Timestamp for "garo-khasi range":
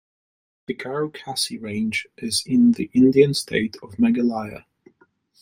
0.73-2.07